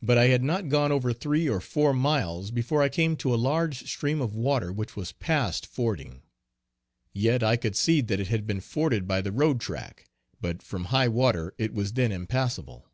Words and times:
But 0.00 0.16
I 0.18 0.26
had 0.28 0.44
not 0.44 0.68
gone 0.68 0.92
over 0.92 1.12
three 1.12 1.48
or 1.48 1.60
four 1.60 1.92
miles 1.92 2.52
before 2.52 2.80
I 2.80 2.88
came 2.88 3.16
to 3.16 3.34
a 3.34 3.34
large 3.34 3.88
stream 3.90 4.20
of 4.22 4.32
water 4.32 4.72
which 4.72 4.94
was 4.94 5.10
past 5.10 5.66
fording; 5.66 6.22
yet 7.12 7.42
I 7.42 7.56
could 7.56 7.74
see 7.74 8.00
that 8.02 8.20
it 8.20 8.28
had 8.28 8.46
been 8.46 8.60
forded 8.60 9.08
by 9.08 9.20
the 9.20 9.32
road 9.32 9.60
track, 9.60 10.08
but 10.40 10.62
from 10.62 10.84
high 10.94 11.08
water 11.08 11.54
it 11.58 11.74
was 11.74 11.94
then 11.94 12.12
impassible. 12.12 12.86